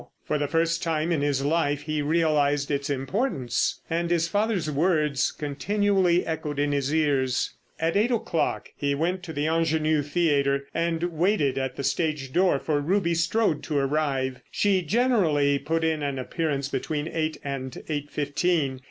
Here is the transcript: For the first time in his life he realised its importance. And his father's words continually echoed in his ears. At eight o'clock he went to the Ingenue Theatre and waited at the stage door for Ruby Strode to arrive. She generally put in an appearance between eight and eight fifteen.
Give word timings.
For 0.25 0.39
the 0.39 0.47
first 0.47 0.81
time 0.81 1.11
in 1.11 1.21
his 1.21 1.45
life 1.45 1.83
he 1.83 2.01
realised 2.01 2.71
its 2.71 2.89
importance. 2.89 3.81
And 3.87 4.09
his 4.09 4.27
father's 4.27 4.71
words 4.71 5.31
continually 5.31 6.25
echoed 6.25 6.57
in 6.57 6.71
his 6.71 6.91
ears. 6.91 7.53
At 7.79 7.95
eight 7.95 8.09
o'clock 8.09 8.69
he 8.75 8.95
went 8.95 9.21
to 9.21 9.31
the 9.31 9.47
Ingenue 9.47 10.01
Theatre 10.01 10.65
and 10.73 11.03
waited 11.03 11.59
at 11.59 11.75
the 11.75 11.83
stage 11.83 12.33
door 12.33 12.57
for 12.57 12.81
Ruby 12.81 13.13
Strode 13.13 13.61
to 13.61 13.77
arrive. 13.77 14.41
She 14.49 14.81
generally 14.81 15.59
put 15.59 15.83
in 15.83 16.01
an 16.01 16.17
appearance 16.17 16.67
between 16.67 17.07
eight 17.07 17.37
and 17.43 17.83
eight 17.87 18.09
fifteen. 18.09 18.79